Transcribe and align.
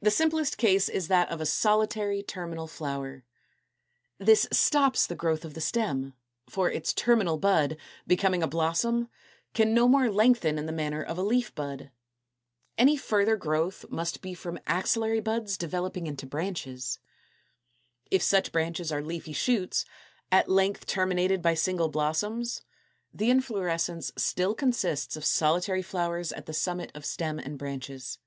The 0.00 0.10
simplest 0.10 0.58
case 0.58 0.88
is 0.88 1.06
that 1.06 1.30
of 1.30 1.40
a 1.40 1.46
solitary 1.46 2.20
terminal 2.24 2.66
flower, 2.66 3.22
as 4.18 4.26
in 4.26 4.26
Fig. 4.26 4.26
210. 4.26 4.26
This 4.50 4.58
stops 4.60 5.06
the 5.06 5.14
growth 5.14 5.44
of 5.44 5.54
the 5.54 5.60
stem; 5.60 6.14
for 6.48 6.68
its 6.68 6.92
terminal 6.92 7.38
bud, 7.38 7.76
becoming 8.04 8.42
a 8.42 8.48
blossom, 8.48 9.08
can 9.54 9.72
no 9.72 9.86
more 9.86 10.10
lengthen 10.10 10.58
in 10.58 10.66
the 10.66 10.72
manner 10.72 11.00
of 11.00 11.16
a 11.16 11.22
leaf 11.22 11.54
bud. 11.54 11.92
Any 12.76 12.96
further 12.96 13.36
growth 13.36 13.84
must 13.88 14.20
be 14.20 14.34
from 14.34 14.58
axillary 14.66 15.20
buds 15.20 15.56
developing 15.56 16.08
into 16.08 16.26
branches. 16.26 16.98
If 18.10 18.22
such 18.24 18.50
branches 18.50 18.90
are 18.90 19.00
leafy 19.00 19.32
shoots, 19.32 19.84
at 20.32 20.48
length 20.48 20.86
terminated 20.86 21.40
by 21.40 21.54
single 21.54 21.88
blossoms, 21.88 22.62
the 23.14 23.30
inflorescence 23.30 24.10
still 24.16 24.56
consists 24.56 25.16
of 25.16 25.24
solitary 25.24 25.82
flowers 25.82 26.32
at 26.32 26.46
the 26.46 26.52
summit 26.52 26.90
of 26.96 27.06
stem 27.06 27.38
and 27.38 27.56
branches. 27.56 28.18